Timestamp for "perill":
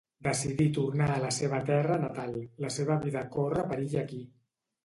3.75-3.95